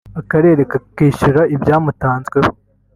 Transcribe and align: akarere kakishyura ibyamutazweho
akarere 0.21 0.61
kakishyura 0.71 1.41
ibyamutazweho 1.55 2.51